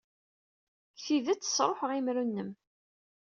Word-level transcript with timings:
Deg 0.93 0.97
tidet, 1.05 1.41
sṛuḥeɣ 1.55 1.91
imru-nnem. 1.99 2.49